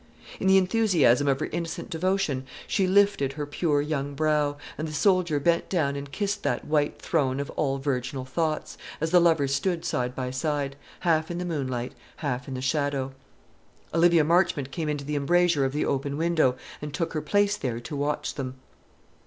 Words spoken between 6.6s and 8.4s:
white throne of all virginal